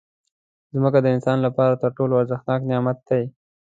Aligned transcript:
مځکه 0.81 0.99
د 1.01 1.07
انسان 1.15 1.37
لپاره 1.45 1.73
تر 1.81 1.89
ټولو 1.97 2.13
ارزښتناک 2.21 2.61
نعمت 2.71 2.97
دی. 3.09 3.23